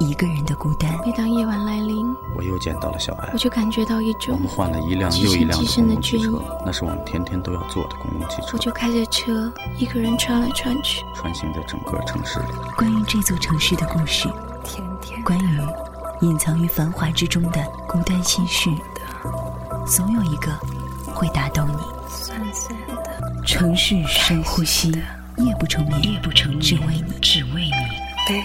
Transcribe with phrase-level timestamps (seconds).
[0.00, 0.90] 一个人的孤单。
[1.04, 3.38] 每当夜晚来临，我又见到了小爱我。
[3.38, 11.04] 就感觉到一我种们换了一辆又一辆的极深公共汽车那是我们天天都要坐的公共汽车我，就开着车，一个人穿来穿去。
[11.14, 12.46] 穿行在整个城市里。
[12.76, 14.28] 关于这座城市的故事，
[14.64, 15.60] 天天关于
[16.20, 18.70] 隐藏于繁华之中的孤单心事，
[19.86, 20.52] 总有一个
[21.12, 21.82] 会打动你。
[22.08, 24.90] 酸酸的，城市深呼吸，
[25.36, 27.72] 夜不成眠，夜不成眠，只为你，只为你。
[28.28, 28.42] 悲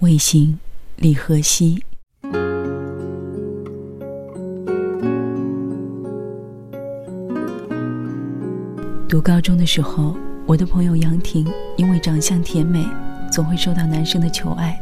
[0.00, 0.08] 伤。
[0.08, 0.58] 尾行，
[0.96, 1.82] 李荷熙。
[9.06, 12.82] 读高中的时候，我的朋友杨婷因为长相甜美，
[13.30, 14.80] 总会受到男生的求爱。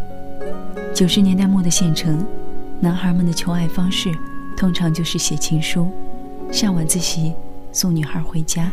[0.94, 2.24] 九十年代末的县城，
[2.80, 4.12] 男孩们的求爱方式
[4.56, 5.91] 通常就是写情书，
[6.52, 7.33] 上晚自习
[7.72, 8.70] 送女孩回家。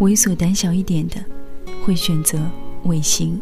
[0.00, 1.16] 猥琐胆小一点的，
[1.84, 2.38] 会选择
[2.84, 3.40] 尾行。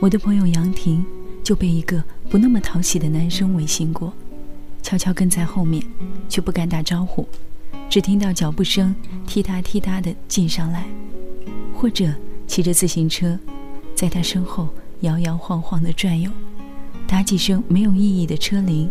[0.00, 1.04] 我的朋友杨婷
[1.42, 4.12] 就被一个不那么讨喜的男生违行过，
[4.80, 5.82] 悄悄跟在后面，
[6.28, 7.26] 却不敢打招呼，
[7.90, 8.94] 只听到脚步声
[9.26, 10.86] 踢踏踢踏的进上来，
[11.74, 12.14] 或者
[12.46, 13.36] 骑着自行车，
[13.96, 14.68] 在他身后
[15.00, 16.30] 摇摇晃晃地转悠，
[17.08, 18.88] 打几声没有意义的车铃，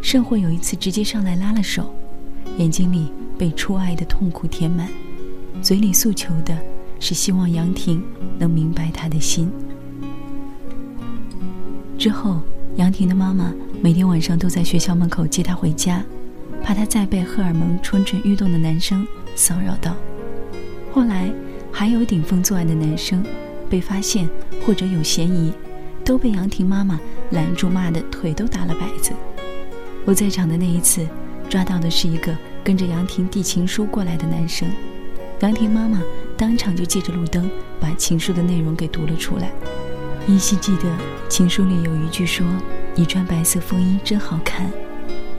[0.00, 1.94] 甚或有一次直接上来拉了手，
[2.56, 4.88] 眼睛里被初爱的痛苦填满，
[5.60, 6.58] 嘴里诉求的
[6.98, 8.02] 是希望杨婷
[8.38, 9.52] 能明白他的心。
[12.00, 12.40] 之后，
[12.76, 16.02] 杨婷的妈妈每天晚上都在学校门口接她回家，
[16.62, 19.06] 怕她再被荷尔蒙蠢蠢欲动的男生
[19.36, 19.94] 骚扰到。
[20.94, 21.30] 后来，
[21.70, 23.22] 还有顶风作案的男生
[23.68, 24.26] 被发现
[24.64, 25.52] 或者有嫌疑，
[26.02, 26.98] 都被杨婷妈妈
[27.32, 29.12] 拦住，骂得腿都打了摆子。
[30.06, 31.06] 我在场的那一次，
[31.50, 32.34] 抓到的是一个
[32.64, 34.66] 跟着杨婷递情书过来的男生，
[35.40, 36.00] 杨婷妈妈
[36.34, 39.50] 当场就借着路灯把情书的内容给读了出来。
[40.26, 40.84] 依稀记得
[41.28, 42.46] 情书里有一句说
[42.94, 44.70] ：“你穿白色风衣真好看。”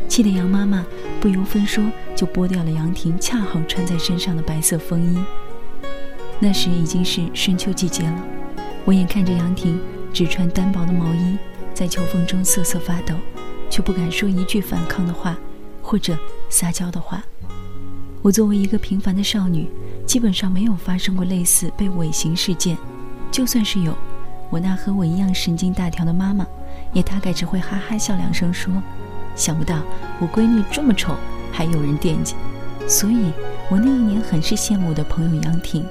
[0.08, 0.86] 气得杨妈妈
[1.22, 1.82] 不由分说
[2.16, 5.24] 就剥掉了杨婷恰好穿在身上的白色风衣。
[6.40, 8.24] 那时已经是深秋季节了，
[8.84, 9.80] 我眼看着杨婷
[10.12, 11.38] 只穿单薄的毛衣，
[11.74, 13.16] 在秋风中瑟瑟发抖，
[13.70, 15.38] 却不敢说一句反抗的话，
[15.82, 16.18] 或者
[16.50, 17.24] 撒娇的话。
[18.22, 19.70] 我作为一个平凡的少女，
[20.06, 22.78] 基本上没有发生过类似被尾刑事件，
[23.32, 23.96] 就算是有。
[24.52, 26.46] 我那和我一样神经大条的妈妈，
[26.92, 28.72] 也大概只会哈哈笑两声，说
[29.34, 29.80] ：“想不到
[30.20, 31.16] 我闺女这么丑，
[31.54, 32.36] 还有人惦记。”
[32.86, 33.32] 所以，
[33.70, 35.86] 我那一年很是羡慕我的朋友杨婷，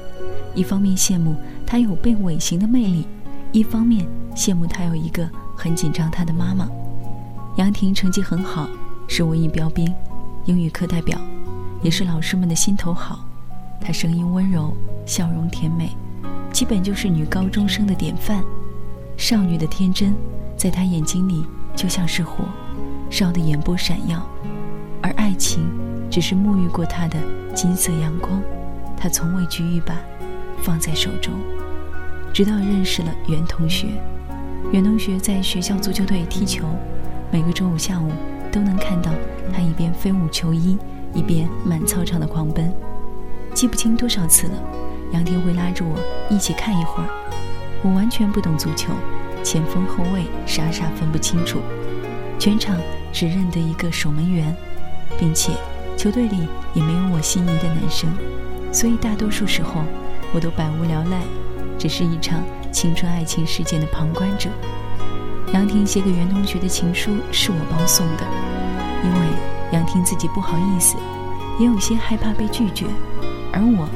[0.55, 1.35] 一方面羡慕
[1.67, 3.07] 她有被尾行的魅力，
[3.51, 4.07] 一方面
[4.37, 6.69] 羡慕她有一个很紧张她的妈妈。
[7.57, 8.69] 杨婷成绩很好，
[9.09, 9.91] 是文艺标兵，
[10.45, 11.19] 英语课代表，
[11.83, 13.25] 也是老师们的心头好。
[13.81, 15.97] 她声音温柔，笑容甜美。
[16.53, 18.45] 基本就是女高中生的典范，
[19.17, 20.15] 少女的天真，
[20.57, 21.45] 在她眼睛里
[21.75, 22.45] 就像是火，
[23.09, 24.29] 烧得眼波闪耀，
[25.01, 25.65] 而爱情
[26.11, 27.19] 只是沐浴过她的
[27.55, 28.43] 金色阳光，
[28.97, 29.97] 她从未拘一把
[30.61, 31.33] 放在手中。
[32.33, 33.89] 直到认识了袁同学，
[34.71, 36.65] 袁同学在学校足球队踢球，
[37.31, 38.11] 每个周五下午
[38.53, 39.11] 都能看到
[39.53, 40.77] 他一边飞舞球衣，
[41.15, 42.73] 一边满操场的狂奔，
[43.55, 44.53] 记不清多少次了。
[45.13, 45.99] 杨婷会拉着我
[46.29, 47.09] 一起看一会儿，
[47.83, 48.93] 我完全不懂足球，
[49.43, 51.61] 前锋后卫傻傻分不清楚，
[52.39, 52.77] 全场
[53.13, 54.55] 只认得一个守门员，
[55.19, 55.53] 并且
[55.97, 58.09] 球队里也没有我心仪的男生，
[58.73, 59.83] 所以大多数时候
[60.33, 61.21] 我都百无聊赖，
[61.77, 64.49] 只是一场青春爱情事件的旁观者。
[65.53, 68.25] 杨婷写给袁同学的情书是我帮送的，
[69.03, 69.27] 因为
[69.73, 70.97] 杨婷自己不好意思，
[71.59, 72.87] 也有些害怕被拒绝，
[73.53, 73.89] 而我。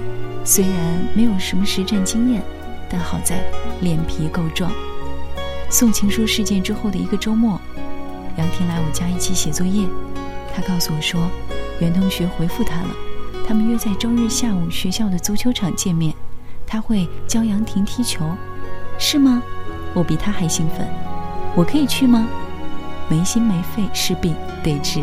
[0.44, 2.42] 虽然没有什么实战经验，
[2.90, 3.42] 但好在
[3.80, 4.70] 脸皮够壮。
[5.70, 7.58] 送情书事件之后的一个周末，
[8.36, 9.88] 杨婷来我家一起写作业。
[10.54, 11.28] 她告诉我说，
[11.80, 12.90] 袁同学回复她了，
[13.48, 16.14] 他们约在周日下午学校的足球场见面，
[16.66, 18.24] 他会教杨婷踢球，
[18.98, 19.42] 是吗？
[19.94, 20.86] 我比他还兴奋，
[21.56, 22.28] 我可以去吗？
[23.08, 25.02] 没心没肺是病得治。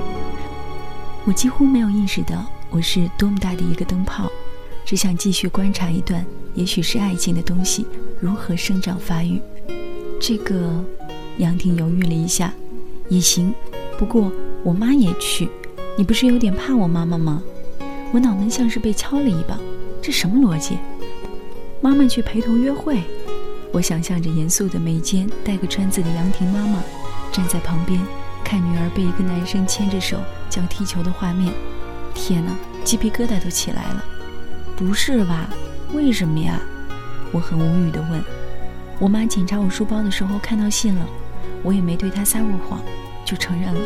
[1.26, 4.32] 我几乎没有意识到我是多么大的一个灯泡。
[4.86, 7.86] 只想继续观察一段，也许是爱情的东西
[8.20, 9.42] 如何生长发育。
[10.20, 10.84] 这个，
[11.38, 12.54] 杨婷犹豫了一下，
[13.10, 13.54] 也行。
[13.98, 14.32] 不过
[14.64, 15.50] 我妈也去，
[15.98, 17.42] 你不是有点怕我妈妈吗？
[18.12, 19.58] 我脑门像是被敲了一棒，
[20.02, 20.78] 这什么逻辑？
[21.80, 23.02] 妈妈去陪同约会，
[23.72, 26.84] 我想象着严肃的眉间带个川字的杨婷妈妈
[27.32, 28.00] 站在旁边，
[28.44, 30.18] 看女儿被一个男生牵着手
[30.50, 31.54] 教踢球的画面。
[32.14, 32.52] 天哪，
[32.84, 34.06] 鸡皮疙瘩都起来了！
[34.82, 35.48] 不是吧？
[35.94, 36.60] 为什么呀？
[37.32, 38.20] 我很无语地问。
[38.98, 41.06] 我妈检查我书包的时候看到信了，
[41.62, 42.82] 我也没对她撒过谎，
[43.24, 43.80] 就承认了。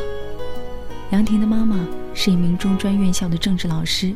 [1.10, 4.14] 杨婷的妈妈是一名中专院校的政治老师，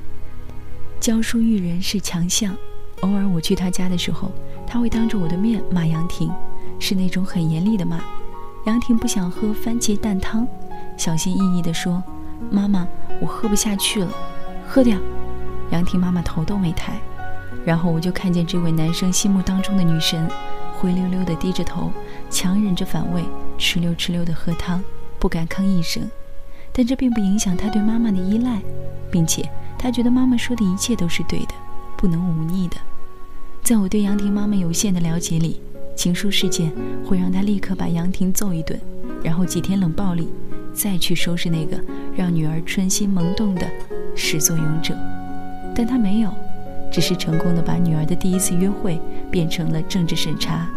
[1.01, 2.55] 教书育人是强项。
[3.01, 4.31] 偶尔我去她家的时候，
[4.65, 6.31] 她会当着我的面骂杨婷，
[6.79, 7.99] 是那种很严厉的骂。
[8.67, 10.47] 杨婷不想喝番茄蛋汤，
[10.97, 12.01] 小心翼翼地说
[12.49, 12.87] ：“妈妈，
[13.19, 14.09] 我喝不下去了，
[14.65, 14.97] 喝掉。”
[15.71, 17.00] 杨婷妈妈头都没抬，
[17.66, 20.30] 然后我就看见这位男生心目当中的女神，
[20.77, 21.92] 灰溜溜的低着头，
[22.30, 23.24] 强忍着反胃，
[23.57, 24.83] 哧溜哧溜的喝汤，
[25.19, 26.10] 不敢吭一声。
[26.71, 28.62] 但这并不影响他对妈妈的依赖，
[29.12, 31.54] 并且他觉得妈妈说的一切都是对的，
[31.98, 32.77] 不能忤逆的。
[33.63, 35.60] 在我对杨婷妈妈有限的了解里，
[35.95, 36.71] 情书事件
[37.06, 38.80] 会让他立刻把杨婷揍一顿，
[39.24, 40.30] 然后几天冷暴力，
[40.74, 41.77] 再去收拾那个
[42.16, 43.68] 让女儿春心萌动的
[44.16, 44.95] 始作俑者。
[45.75, 46.33] 但他没有，
[46.92, 49.00] 只是成功的把女儿的第一次约会
[49.31, 50.68] 变成了政治审查。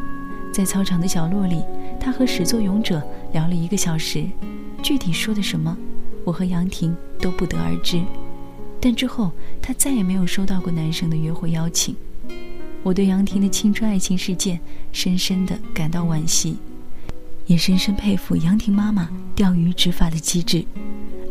[0.53, 1.63] 在操场的角落里，
[1.99, 3.03] 他和始作俑者
[3.33, 4.25] 聊了一个小时。
[4.83, 5.77] 具体说的什么，
[6.25, 8.03] 我和杨婷都不得而知。
[8.81, 9.31] 但之后，
[9.63, 11.95] 他再也没有收到过男生的约会邀请。
[12.83, 14.59] 我对杨婷的青春爱情事件
[14.93, 16.57] 深深的感到惋惜，
[17.47, 20.65] 也深深佩服杨婷妈妈钓鱼执法的机智。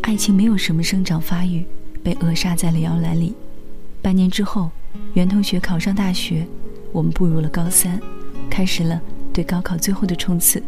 [0.01, 1.65] 爱情没有什么生长发育，
[2.01, 3.35] 被扼杀在了摇篮里。
[4.01, 4.71] 半年之后，
[5.13, 6.47] 袁同学考上大学，
[6.91, 8.01] 我们步入了高三，
[8.49, 8.99] 开始了
[9.31, 10.61] 对高考最后的冲刺。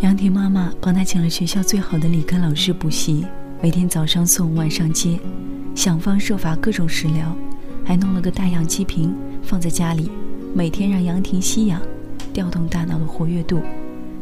[0.00, 3.26] 杨婷妈妈帮他请了学校最好的理科老师补习，
[3.60, 5.18] 每天早上送，晚上接，
[5.74, 7.36] 想方设法各种食疗，
[7.84, 10.08] 还弄了个大氧气瓶放在家里，
[10.54, 11.82] 每天让杨婷吸氧，
[12.32, 13.60] 调动大脑的活跃度。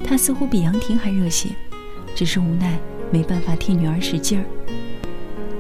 [0.03, 1.51] 他似乎比杨婷还热血，
[2.15, 2.79] 只是无奈
[3.13, 4.45] 没办法替女儿使劲儿。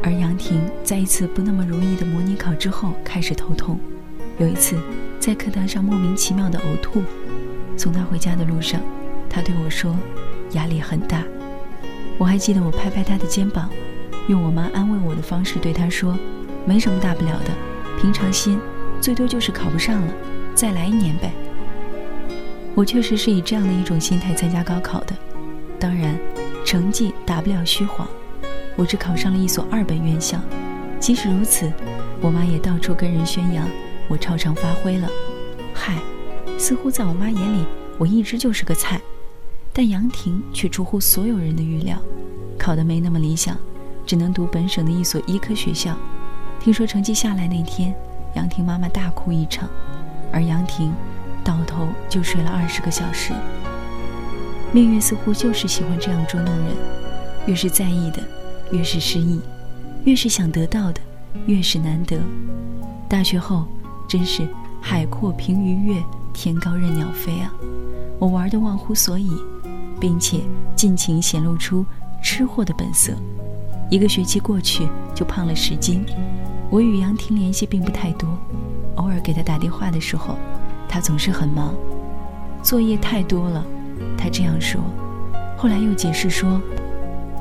[0.06, 3.76] 而杨婷在一次不那么如意的模拟考之后开始头痛，
[4.38, 4.78] 有一次
[5.18, 7.02] 在课堂上莫名其妙的呕吐，
[7.76, 8.80] 送她回家的路上。
[9.28, 9.96] 她对我说
[10.54, 11.24] ：“压力很大。”
[12.18, 13.68] 我还记得，我拍拍她的肩膀，
[14.28, 16.16] 用我妈安慰我的方式对她说
[16.64, 17.50] ：“没什么大不了的，
[18.00, 18.60] 平常心，
[19.00, 20.14] 最多就是考不上了，
[20.54, 21.32] 再来一年呗。”
[22.76, 25.16] 我确实是以这样的一种心态参加高考的。
[25.80, 26.16] 当然，
[26.64, 28.06] 成绩打不了虚晃，
[28.76, 30.38] 我只考上了一所二本院校。
[31.00, 31.70] 即使如此，
[32.20, 33.68] 我妈也到处跟人宣扬
[34.08, 35.08] 我超常发挥了。
[35.74, 35.98] 嗨，
[36.58, 37.66] 似乎在我妈眼里，
[37.98, 39.00] 我一直就是个菜。
[39.72, 41.98] 但杨婷却出乎所有人的预料，
[42.58, 43.56] 考得没那么理想，
[44.06, 45.94] 只能读本省的一所医科学校。
[46.58, 47.94] 听说成绩下来那天，
[48.34, 49.68] 杨婷妈妈大哭一场，
[50.32, 50.92] 而杨婷
[51.44, 53.34] 倒头就睡了二十个小时。
[54.72, 56.74] 命运似乎就是喜欢这样捉弄人，
[57.46, 58.22] 越是在意的，
[58.72, 59.38] 越是失意；
[60.04, 61.00] 越是想得到的，
[61.46, 62.18] 越是难得。
[63.08, 63.64] 大学后，
[64.08, 64.46] 真是
[64.80, 66.02] 海阔凭鱼跃，
[66.32, 67.52] 天高任鸟飞啊！
[68.18, 69.30] 我玩得忘乎所以。
[69.98, 70.40] 并且
[70.74, 71.82] 尽情显露出
[72.22, 73.14] 吃货的本色。
[73.90, 76.04] 一个学期过去，就胖了十斤。
[76.68, 78.28] 我与杨婷联系并不太多，
[78.96, 80.36] 偶尔给她打电话的时候，
[80.86, 81.74] 她总是很忙，
[82.62, 83.64] 作业太多了。
[84.18, 84.80] 她这样说。
[85.56, 86.60] 后来又解释说，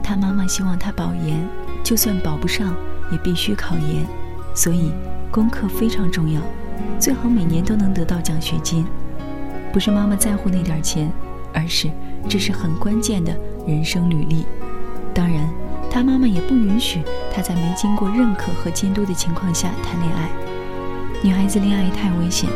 [0.06, 1.36] 他妈妈希望他保研，
[1.84, 2.76] 就算保不上，
[3.12, 4.06] 也必须考研，
[4.54, 4.92] 所以
[5.32, 6.40] 功课非常重要，
[7.00, 8.86] 最好每年都能得到奖学金。
[9.74, 11.12] 不是妈妈在乎那点钱，
[11.52, 11.90] 而是。
[12.30, 13.36] 这是很关键的
[13.68, 14.46] 人生履历。
[15.12, 15.50] 当然，
[15.90, 17.02] 他妈妈也不允许
[17.34, 20.30] 他在没经过认可和监督的情况下谈恋爱。
[21.24, 22.48] 女孩子恋爱太危险，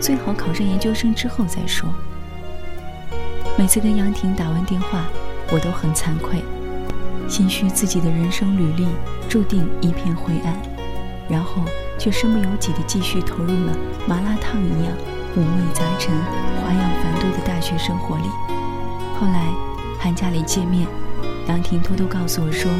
[0.00, 1.90] 最好考上研究生之后再说。
[3.58, 5.04] 每次跟杨婷打完电话，
[5.50, 6.42] 我都很惭愧，
[7.28, 8.86] 心虚自己的人生履历
[9.28, 10.56] 注定一片灰暗，
[11.28, 11.62] 然后
[11.98, 14.92] 却身不由己地继续投入了麻辣烫一样
[15.36, 16.14] 五味杂陈、
[16.62, 18.24] 花样繁多的大学生活里。
[19.18, 19.52] 后来，
[19.98, 20.86] 寒假里见面，
[21.48, 22.70] 杨婷偷偷告诉我说：“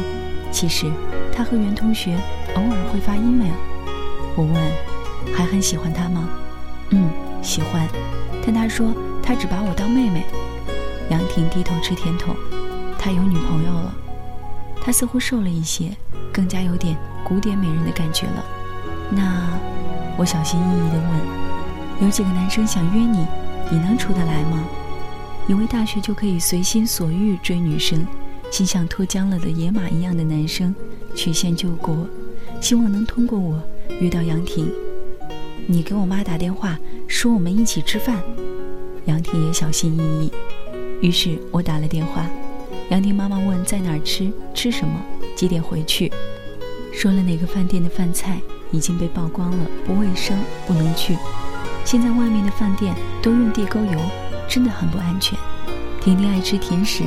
[0.51, 0.91] 其实，
[1.33, 2.15] 她和袁同学
[2.55, 3.53] 偶尔会发 email。”
[4.35, 4.55] 我问
[5.35, 6.29] ：“还很喜欢他吗
[6.91, 7.09] ？”“嗯，
[7.41, 7.87] 喜欢。”
[8.45, 10.23] 但他说他只把我当妹妹。
[11.09, 12.35] 杨婷低头吃甜筒，
[12.97, 13.93] 他有女朋友了。
[14.87, 15.91] 他似乎瘦了一些，
[16.31, 18.45] 更加有点古典美人的感觉了。
[19.11, 19.49] 那，
[20.15, 23.27] 我小心翼翼地问：“有几个男生想约你，
[23.69, 24.63] 你能出得来吗？”
[25.45, 28.07] 以为大学就可以随心所欲追女生，
[28.49, 30.73] 心像脱缰了的野马一样的男生，
[31.13, 32.07] 曲线救国，
[32.61, 33.61] 希望能通过我
[33.99, 34.71] 遇到杨婷。
[35.65, 36.79] 你给我妈打电话
[37.09, 38.23] 说我们一起吃饭。
[39.03, 40.31] 杨婷也小心翼翼，
[41.01, 42.25] 于是我打了电话。
[42.89, 45.01] 杨婷妈妈问在哪儿吃，吃什么，
[45.35, 46.09] 几点回去，
[46.93, 48.39] 说了哪个饭店的饭菜
[48.71, 51.17] 已经被曝光了，不卫生，不能去。
[51.83, 53.99] 现在外面的饭店都用地沟油，
[54.47, 55.37] 真的很不安全。
[55.99, 57.03] 婷婷爱吃甜食，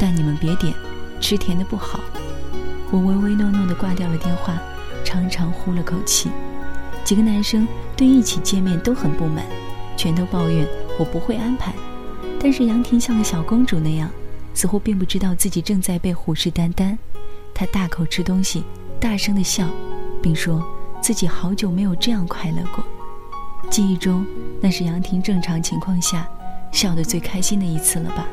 [0.00, 0.74] 但你们别点，
[1.20, 2.00] 吃甜的不好。
[2.90, 4.60] 我唯唯诺诺地挂掉了电话，
[5.04, 6.28] 长长呼了口气。
[7.04, 9.44] 几个男生对一起见面都很不满，
[9.96, 10.66] 全都抱怨
[10.98, 11.72] 我不会安排。
[12.40, 14.10] 但是杨婷像个小公主那样，
[14.60, 16.94] 似乎并不知道自己正在被虎视眈眈。
[17.54, 18.62] 他大口吃东西，
[19.00, 19.66] 大声地笑，
[20.22, 20.62] 并说
[21.00, 22.84] 自己好久没有这样快乐过。
[23.70, 24.22] 记忆中，
[24.60, 26.28] 那是杨婷正常情况下
[26.72, 28.26] 笑得最开心的一次了吧？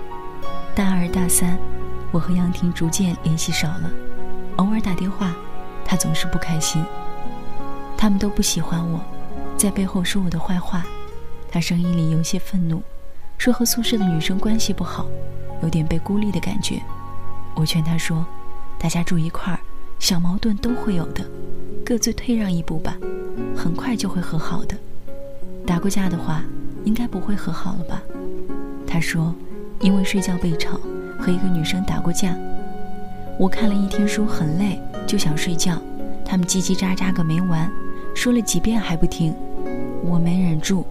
[0.76, 1.58] 大二、大三，
[2.12, 3.90] 我和杨婷逐渐联系少了，
[4.58, 5.34] 偶尔打电话，
[5.86, 6.84] 她总是不开心。
[7.98, 9.00] 他们都不喜欢我，
[9.56, 10.86] 在背后说我的坏话。
[11.50, 12.84] 她声音里有些愤怒，
[13.38, 15.08] 说和宿舍的女生关系不好，
[15.62, 16.82] 有点被孤立的感觉。
[17.56, 18.26] 我劝他说
[18.78, 19.60] ：“大家住一块儿，
[20.00, 21.26] 小矛盾都会有的，
[21.86, 22.96] 各自退让一步吧，
[23.56, 24.78] 很快就会和好的。”
[25.66, 26.44] 打过架的话，
[26.86, 28.02] 应该不会和好了吧？
[28.86, 29.34] 他说，
[29.82, 30.80] 因为睡觉被吵，
[31.20, 32.36] 和一个女生打过架。
[33.40, 35.78] 我看了一天书，很累，就想睡觉。
[36.24, 37.70] 他们叽叽喳喳个没完，
[38.16, 39.34] 说了几遍还不听，
[40.04, 40.86] 我没忍住。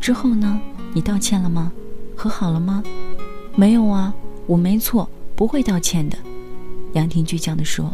[0.00, 0.60] 之后呢？
[0.92, 1.72] 你道歉了吗？
[2.16, 2.82] 和好了吗？
[3.56, 4.12] 没有啊，
[4.46, 6.18] 我没错，不会道歉的。
[6.94, 7.92] 杨婷倔强地说。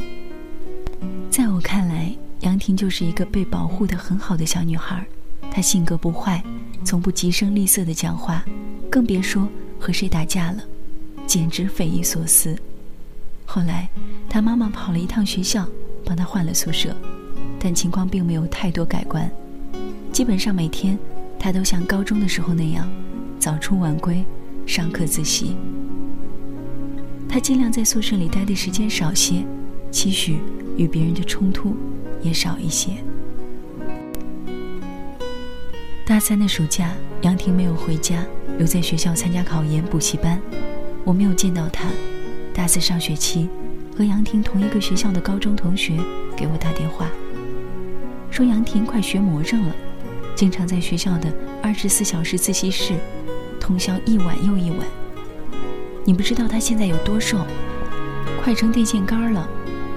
[1.30, 5.04] 在我看来，杨婷就是一个被保护的很好的小女孩。
[5.50, 6.42] 她性格不坏，
[6.82, 8.42] 从不急声厉色的讲话，
[8.90, 9.46] 更别说
[9.78, 10.64] 和谁打架了，
[11.26, 12.56] 简直匪夷所思。
[13.44, 13.86] 后来，
[14.30, 15.68] 她妈妈跑了一趟学校，
[16.06, 16.96] 帮她换了宿舍，
[17.58, 19.30] 但情况并没有太多改观。
[20.10, 20.98] 基本上每天，
[21.38, 22.88] 她都像高中的时候那样，
[23.38, 24.24] 早出晚归，
[24.70, 25.56] 上课自习。
[27.28, 29.44] 他尽量在宿舍里待的时间少些，
[29.90, 30.38] 期许
[30.76, 31.74] 与别人的冲突
[32.22, 32.92] 也少一些。
[36.06, 38.24] 大三的暑假，杨婷没有回家，
[38.58, 40.40] 留在学校参加考研补习班。
[41.02, 41.88] 我没有见到他。
[42.54, 43.48] 大四上学期，
[43.98, 45.98] 和杨婷同一个学校的高中同学
[46.36, 47.08] 给我打电话，
[48.30, 49.74] 说杨婷快学魔怔了，
[50.36, 52.94] 经常在学校的二十四小时自习室
[53.60, 54.80] 通宵一晚又一晚。
[56.04, 57.38] 你不知道她现在有多瘦，
[58.42, 59.48] 快成电线杆了。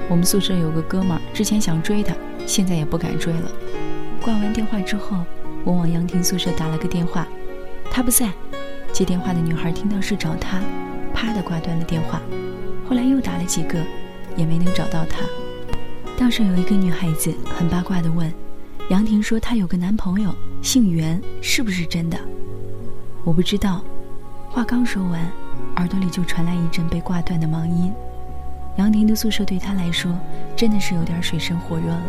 [0.09, 2.13] 我们宿舍有个哥们儿，之前想追她，
[2.45, 3.51] 现在也不敢追了。
[4.21, 5.17] 挂完电话之后。
[5.65, 7.25] 我往杨婷宿舍打了个电话，
[7.89, 8.29] 她不在。
[8.91, 10.61] 接电话的女孩听到是找她，
[11.13, 12.21] 啪的挂断了电话。
[12.85, 13.79] 后来又打了几个，
[14.35, 15.21] 也没能找到她。
[16.17, 18.29] 倒是有一个女孩子很八卦的问
[18.91, 22.19] ：“杨婷说她有个男朋友，姓袁，是不是真的？”
[23.23, 23.81] 我不知道。
[24.49, 25.21] 话刚说完，
[25.77, 27.91] 耳朵里就传来一阵被挂断的忙音。
[28.77, 30.11] 杨婷的宿舍对她来说
[30.55, 32.01] 真的是有点水深火热了。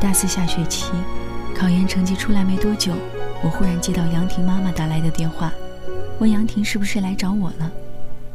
[0.00, 0.92] 大四下学期。
[1.52, 2.94] 考研成绩出来没多久，
[3.42, 5.52] 我忽然接到杨婷妈妈打来的电话，
[6.18, 7.70] 问杨婷是不是来找我了。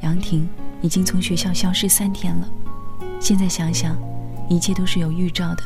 [0.02, 0.48] 杨婷
[0.82, 2.48] 已经从学校消失三天了，
[3.20, 3.98] 现在想想，
[4.48, 5.64] 一切都是有预兆的。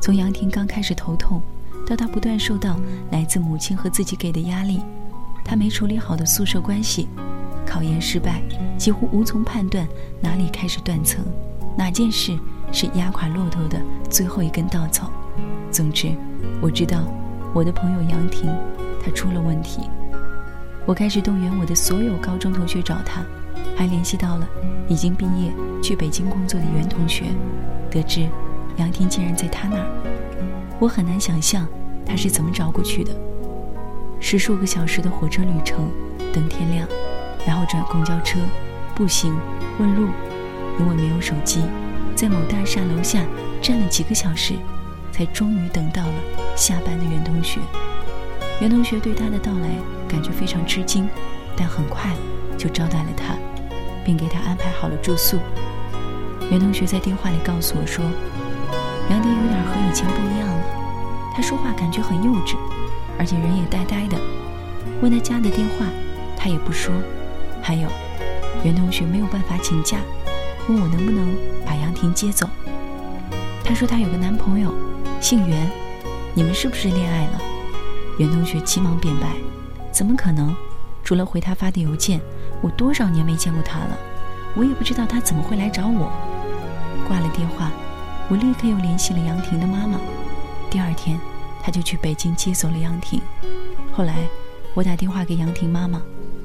[0.00, 1.42] 从杨婷刚开始头痛，
[1.84, 2.78] 到她不断受到
[3.10, 4.80] 来自母亲和自己给的压力，
[5.46, 7.06] 他没处理好的宿舍关系，
[7.64, 8.42] 考研失败，
[8.76, 9.86] 几乎无从判断
[10.20, 11.24] 哪里开始断层，
[11.76, 12.36] 哪件事
[12.72, 15.08] 是压垮骆驼的最后一根稻草。
[15.70, 16.12] 总之。
[16.60, 17.04] 我知道，
[17.52, 18.50] 我的朋友杨婷，
[19.04, 19.82] 她出了问题。
[20.86, 23.22] 我开始动员我的所有高中同学找她，
[23.76, 24.48] 还联系到了
[24.88, 27.26] 已经毕业去北京工作的袁同学，
[27.90, 28.26] 得知
[28.78, 29.86] 杨婷竟然在他那儿。
[30.80, 31.66] 我很难想象
[32.06, 33.12] 他是怎么找过去的。
[34.20, 35.90] 十数个小时的火车旅程，
[36.32, 36.86] 等天亮，
[37.46, 38.38] 然后转公交车、
[38.94, 39.36] 步行、
[39.78, 40.08] 问路，
[40.78, 41.62] 因为没有手机，
[42.14, 43.24] 在某大厦楼下
[43.60, 44.54] 站了几个小时。
[45.12, 46.12] 才终于等到了
[46.54, 47.58] 下班的袁同学。
[48.60, 49.70] 袁同学对他的到来
[50.06, 51.08] 感觉非常吃惊，
[51.56, 52.10] 但很快
[52.58, 53.34] 就招待了他，
[54.04, 55.38] 并给他安排好了住宿。
[56.50, 58.04] 袁同学在电话里告诉我说
[59.08, 62.56] ：“杨迪有点和以前不一样了，他说话感觉很幼稚，
[63.18, 64.18] 而且人也呆呆的。
[65.00, 65.86] 问他家的电话，
[66.36, 66.94] 他也不说。
[67.62, 67.88] 还有，
[68.64, 69.98] 袁同学没有办法请假，
[70.68, 72.48] 问我能不能把杨婷接走。
[73.64, 74.72] 他说他有个男朋友。”
[75.18, 75.68] 姓袁，
[76.34, 77.40] 你们是不是恋爱了？
[78.18, 79.28] 袁同学急忙辩白
[79.90, 80.54] ：“怎么可能？
[81.02, 82.20] 除了回他发的邮件，
[82.60, 83.96] 我多少年没见过他了，
[84.54, 86.12] 我也不知道他怎么会来找我。”
[87.08, 87.70] 挂了电话，
[88.28, 89.98] 我立刻又联系了杨婷的妈妈。
[90.68, 91.18] 第二天，
[91.66, 93.20] 他就去北京接走了杨婷。
[93.92, 94.28] 后来，
[94.72, 96.00] 我打电话给杨婷妈妈，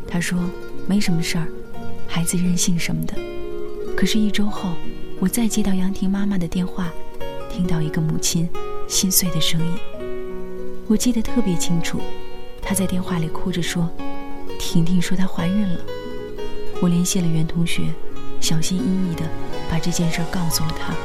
[0.08, 0.40] 她说
[0.88, 1.48] 没什么事儿，
[2.08, 3.13] 孩子任性什么的。
[3.96, 4.72] 可是，一周后，
[5.20, 6.92] 我再接到杨婷妈妈的电话，
[7.51, 8.50] 听到一个母亲
[8.88, 9.78] 心碎的声音。
[10.88, 12.01] 我记得特别清楚，
[12.60, 13.88] 她在电话里哭着说
[14.58, 15.80] ：“婷婷说她怀孕了。”
[16.82, 17.84] 我联系了袁同学，
[18.40, 19.30] 小心翼翼地
[19.70, 20.96] 把这件事告诉了他，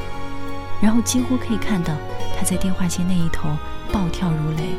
[0.80, 1.94] 然后几乎可以看到
[2.34, 3.50] 他在电话线那一头
[3.92, 4.76] 暴跳如雷。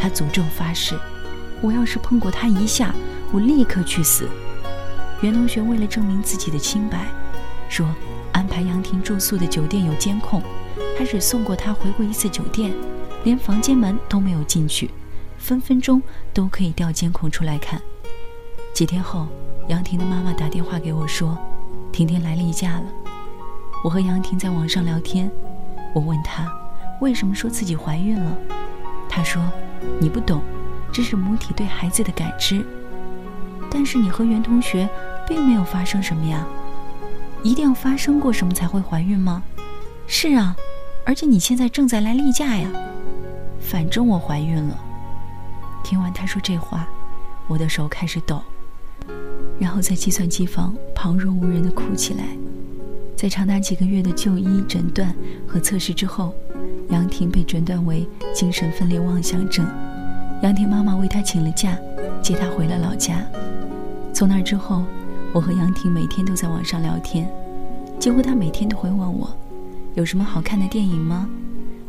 [0.00, 0.98] 他诅咒发誓
[1.60, 2.94] ：“我要是碰过他一下，
[3.32, 4.28] 我立刻去死。”
[5.22, 7.06] 袁同学为了证明自己的清白，
[7.68, 7.86] 说
[8.32, 10.42] 安排杨婷住宿的酒店有监控，
[10.96, 12.72] 他只送过她回过一次酒店，
[13.24, 14.90] 连房间门都没有进去，
[15.36, 16.00] 分分钟
[16.32, 17.80] 都可以调监控出来看。
[18.74, 19.26] 几天后。
[19.68, 21.36] 杨婷的妈妈打电话给我说
[21.92, 22.84] ：“婷婷来例假了。”
[23.84, 25.30] 我和杨婷在网上聊天，
[25.94, 26.50] 我问她
[27.00, 28.36] 为什么说自己怀孕了，
[29.08, 29.42] 她说
[30.00, 30.42] ：“你不懂，
[30.92, 32.64] 这是母体对孩子的感知。”
[33.70, 34.88] 但是你和袁同学
[35.26, 36.46] 并没有发生什么呀？
[37.42, 39.42] 一定要发生过什么才会怀孕吗？
[40.06, 40.56] 是啊，
[41.04, 42.68] 而且你现在正在来例假呀。
[43.60, 44.76] 反正我怀孕了。
[45.84, 46.88] 听完他说这话，
[47.46, 48.42] 我的手开始抖。
[49.58, 52.24] 然后在计算机房旁若无人的哭起来。
[53.16, 55.14] 在长达几个月的就医诊断
[55.46, 56.32] 和测试之后，
[56.90, 59.66] 杨婷被诊断为精神分裂妄想症。
[60.42, 61.76] 杨婷妈妈为她请了假，
[62.22, 63.24] 接她回了老家。
[64.12, 64.84] 从那之后，
[65.32, 67.28] 我和杨婷每天都在网上聊天，
[67.98, 69.36] 几乎她每天都会问我，
[69.94, 71.28] 有什么好看的电影吗？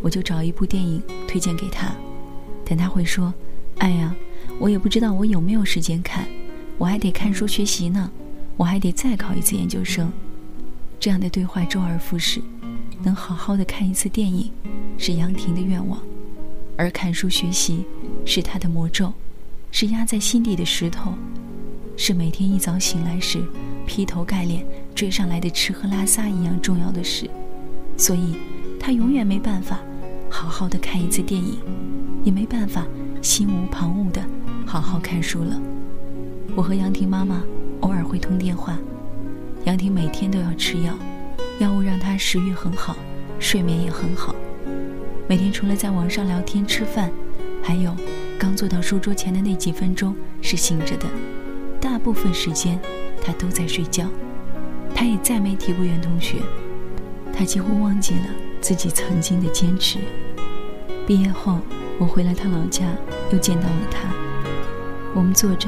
[0.02, 1.92] 我就找一部电影推荐给她，
[2.66, 3.34] 但她会说
[3.80, 4.16] ：“哎呀，
[4.60, 6.26] 我也不知道我有没有时间看。”
[6.78, 8.10] 我还得看书学习呢，
[8.56, 10.10] 我还得再考一次研究生。
[10.98, 12.42] 这样的对话周而复始，
[13.04, 14.52] 能好好的看一次电影，
[14.98, 16.00] 是杨婷的愿望；
[16.76, 17.86] 而看书学习
[18.26, 19.14] 是她的魔咒，
[19.72, 21.14] 是压在心底的石头，
[21.96, 23.42] 是每天一早醒来时
[23.86, 27.30] 劈头盖脸追上来的吃喝拉撒一样重要的事。
[27.96, 28.36] 所以，
[28.80, 29.80] 她永远没办法
[30.30, 31.58] 好好的看一次电影，
[32.24, 32.86] 也没办法
[33.22, 34.22] 心无旁骛的
[34.66, 35.60] 好好看书了。
[36.56, 37.42] 我和杨婷妈妈
[37.82, 38.78] 偶尔会通电话，
[39.66, 40.94] 杨婷每天都要吃药，
[41.60, 42.96] 药物让她食欲很好，
[43.40, 44.36] 睡眠也很好。
[45.28, 47.12] 每天除了在网上聊天吃饭，
[47.62, 47.96] 还有
[48.38, 51.06] 刚坐到书桌前的那几分钟是醒着的，
[51.80, 52.80] 大部分时间
[53.24, 54.08] 她都在睡觉。
[54.96, 56.38] 她也再没提过袁同学，
[57.34, 58.26] 她几乎忘记了
[58.60, 60.00] 自己曾经的坚持。
[61.06, 61.60] 毕业后，
[62.00, 62.86] 我回了他老家，
[63.32, 64.10] 又见到了她，
[65.14, 65.68] 我们坐着。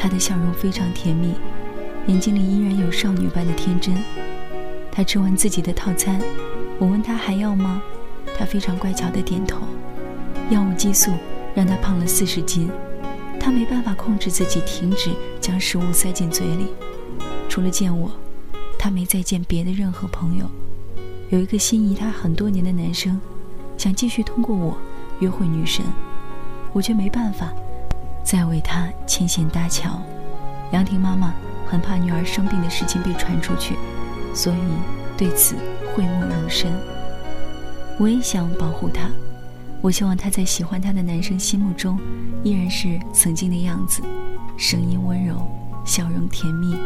[0.00, 1.34] 他的笑容非常甜蜜，
[2.06, 3.96] 眼睛里依然有少女般的天真。
[4.98, 6.20] 他吃完自己的套餐，
[6.76, 7.80] 我问他还要吗？
[8.36, 9.60] 他非常乖巧的点头。
[10.50, 11.12] 药物激素
[11.54, 12.68] 让他胖了四十斤，
[13.38, 16.66] 他没办法控制自己停止将食物塞进嘴里。
[17.48, 18.10] 除了见我，
[18.76, 20.46] 他没再见别的任何朋友。
[21.30, 23.20] 有一个心仪他很多年的男生，
[23.76, 24.76] 想继续通过我
[25.20, 25.84] 约会女神，
[26.72, 27.52] 我却没办法。
[28.24, 30.02] 再为他牵线搭桥，
[30.72, 31.32] 杨婷妈妈
[31.68, 33.76] 很怕女儿生病的事情被传出去，
[34.34, 34.56] 所以
[35.16, 35.56] 对此
[35.94, 36.72] 讳莫如深。
[37.98, 39.08] 我也想保护她，
[39.80, 41.98] 我希望她在喜欢她的男生心目中
[42.44, 44.02] 依然是曾经的样子，
[44.56, 45.46] 声音温柔，
[45.84, 46.76] 笑容甜蜜，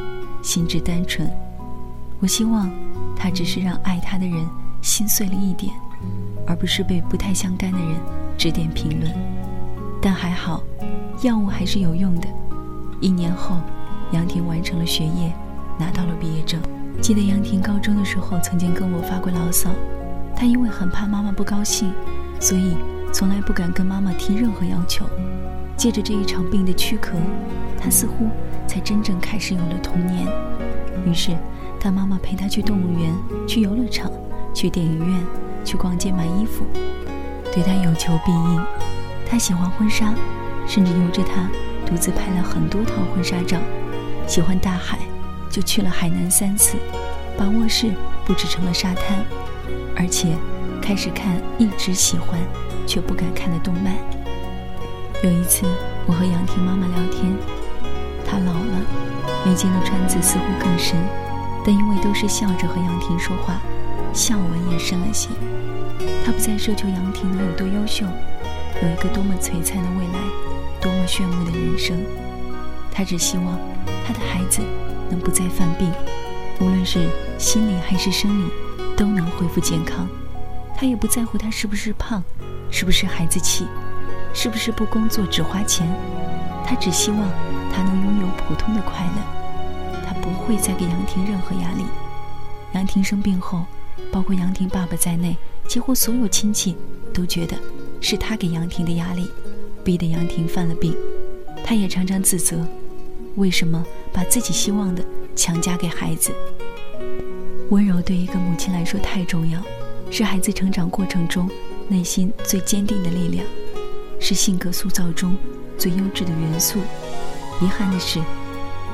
[0.43, 1.31] 心智单纯。
[2.21, 2.71] 我希望
[3.17, 4.47] 她只是让爱她的人
[4.81, 5.73] 心碎了一点，
[6.47, 7.97] 而不是被不太相干的人
[8.39, 9.13] 指点评论。
[10.01, 10.63] 但还好。
[11.23, 12.27] 药物还是有用的。
[13.01, 13.57] 一年后，
[14.11, 15.33] 杨婷完成了学业，
[15.79, 16.61] 拿到了毕业证。
[17.03, 19.71] 记得杨婷高中的时候曾经跟我发过牢骚，
[20.37, 21.93] 她因为很怕妈妈不高兴，
[22.39, 22.77] 所以
[23.13, 25.05] 从来不敢跟妈妈提任何要求。
[25.77, 27.15] 借着这一场病的躯壳，
[27.77, 28.29] 她似乎
[28.69, 30.29] 才真正开始有了童年。
[31.05, 31.37] 于是，
[31.81, 33.13] 她妈妈陪她去动物园、
[33.49, 34.09] 去游乐场、
[34.55, 35.21] 去电影院、
[35.65, 36.65] 去逛街买衣服，
[37.53, 38.63] 对她有求必应。
[39.29, 40.15] 她喜欢婚纱。
[40.65, 41.51] 甚至由着她
[41.85, 43.59] 独自拍了很多套婚纱照，
[44.29, 44.97] 喜欢大海，
[45.53, 46.79] 就去了海南三次，
[47.37, 47.93] 把卧室
[48.25, 49.23] 布置成了沙滩，
[49.95, 50.35] 而且
[50.81, 52.41] 开始看一直喜欢
[52.87, 53.95] 却不敢看的动漫。
[55.23, 55.67] 有一次，
[56.07, 57.37] 我和杨婷妈妈聊天，
[58.25, 58.81] 她老了，
[59.45, 60.97] 眉间的川子似乎更深，
[61.63, 63.61] 但因为都是笑着和杨婷说话，
[64.15, 65.29] 笑纹也深了些。
[66.25, 68.07] 她不再奢求杨婷能有多优秀，
[68.83, 70.19] 有一个多么璀璨的未来。
[70.81, 71.97] 多么炫目的人生！
[72.91, 73.57] 她只希望
[74.05, 74.61] 她的孩子
[75.13, 75.93] 能不再犯病，
[76.59, 77.07] 无论是
[77.39, 78.51] 心理还是生理，
[78.97, 80.09] 都能恢复健康。
[80.75, 82.25] 他也不在乎他是不是胖，
[82.71, 83.67] 是不是孩子气，
[84.33, 85.87] 是不是不工作只花钱。
[86.65, 87.21] 他只希望
[87.71, 90.03] 他能拥有普通的快乐。
[90.07, 91.85] 他不会再给杨婷任何压力。
[92.73, 93.67] 杨婷生病后，
[94.11, 95.37] 包括杨婷爸爸在内，
[95.69, 96.75] 几乎所有亲戚
[97.13, 97.55] 都觉得
[98.01, 99.31] 是他给杨婷的压力，
[99.85, 100.97] 逼得杨婷犯了病。
[101.63, 102.67] 他也常常自责，
[103.37, 105.03] 为什么把自己希望的
[105.35, 106.33] 强加给孩子？
[107.71, 109.63] 温柔对一个母亲来说太重要，
[110.11, 111.49] 是孩子成长过程中
[111.89, 113.47] 内心最坚定的力量，
[114.21, 115.35] 是性格塑造中
[115.79, 116.79] 最优质的元素。
[117.63, 118.21] 遗憾的是，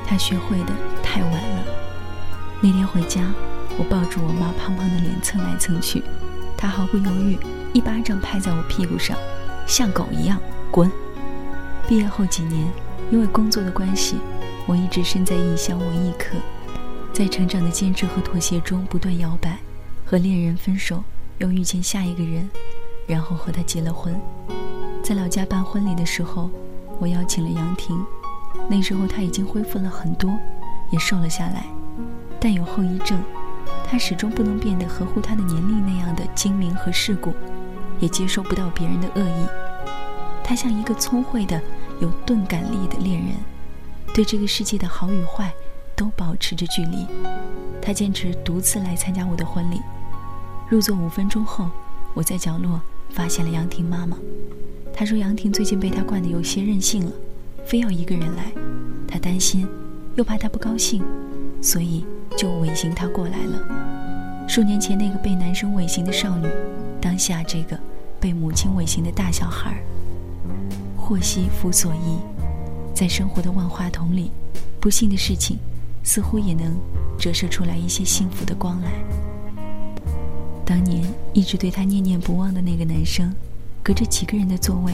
[0.05, 0.73] 他学会的
[1.03, 1.63] 太晚了。
[2.61, 3.21] 那天回家，
[3.77, 6.03] 我抱住我妈胖胖的脸蹭来蹭去，
[6.55, 7.37] 她毫不犹豫，
[7.73, 9.17] 一巴掌拍在我屁股上，
[9.67, 10.39] 像狗一样
[10.71, 10.89] 滚。
[11.87, 12.67] 毕业后几年，
[13.11, 14.17] 因为工作的关系，
[14.67, 16.37] 我一直身在异乡为异客，
[17.11, 19.57] 在成长的坚持和妥协中不断摇摆，
[20.05, 21.03] 和恋人分手，
[21.39, 22.47] 又遇见下一个人，
[23.07, 24.15] 然后和他结了婚。
[25.01, 26.51] 在老家办婚礼的时候，
[26.99, 27.99] 我邀请了杨婷，
[28.69, 30.31] 那时候她已经恢复了很多，
[30.91, 31.65] 也瘦了下来，
[32.39, 33.19] 但有后遗症，
[33.83, 37.33] 她始终不能变得合乎她的年龄那样的精明和世故，
[37.99, 39.47] 也接受不到别人的恶意。
[40.43, 41.59] 她像一个聪慧的。
[41.99, 43.35] 有钝感力的恋人，
[44.13, 45.53] 对这个世界的好与坏
[45.95, 47.05] 都保持着距离。
[47.81, 49.81] 他坚持独自来参加我的婚礼。
[50.69, 51.69] 入座五分钟后，
[52.13, 54.17] 我在角落发现了杨婷妈妈。
[54.93, 57.11] 她说杨婷最近被他惯得有些任性了，
[57.65, 58.51] 非要一个人来。
[59.07, 59.67] 她担心，
[60.15, 61.03] 又怕他不高兴，
[61.61, 62.05] 所以
[62.37, 64.45] 就尾行他过来了。
[64.47, 66.47] 数年前那个被男生尾行的少女，
[67.01, 67.79] 当下这个
[68.19, 69.77] 被母亲尾行的大小孩儿。
[71.09, 72.19] 祸兮福所依，
[72.93, 74.29] 在生活的万花筒里，
[74.79, 75.57] 不幸的事情
[76.03, 76.77] 似乎也能
[77.17, 78.91] 折射出来一些幸福的光来。
[80.63, 83.33] 当年一直对他念念不忘的那个男生，
[83.81, 84.93] 隔着几个人的座位，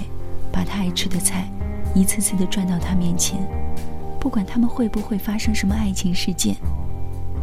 [0.54, 1.52] 把他爱吃的菜
[1.94, 3.46] 一次次的转到他面前。
[4.18, 6.56] 不管他们会不会发生什么爱情事件，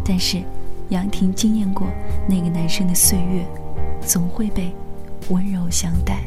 [0.03, 0.43] 但是
[0.89, 1.87] 杨婷经验过
[2.27, 3.47] 那个男生的岁月，
[4.01, 4.75] 总会被
[5.29, 6.23] 温柔相待。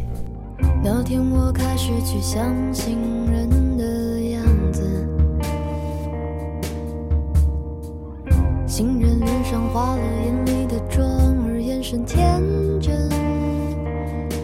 [0.88, 2.96] 那天我开始去相信
[3.32, 4.84] 人的样子，
[8.68, 11.04] 行人脸上化了眼里的妆，
[11.48, 12.40] 而眼神天
[12.80, 13.10] 真。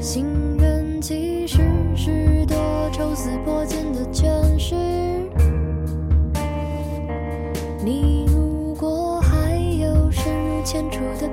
[0.02, 0.26] 行
[0.58, 1.60] 人其实
[1.96, 2.58] 是多
[2.92, 4.74] 抽丝剥茧的诠释。
[7.86, 11.30] 你如果还有深入浅出的